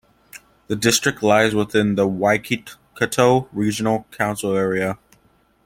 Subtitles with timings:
[0.65, 4.97] The district lies within the Waikato Regional Council area.